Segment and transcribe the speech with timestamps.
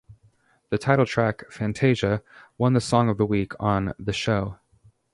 [0.71, 2.23] The title track "Fantasia"
[2.57, 4.57] won the song of the week on "The Show".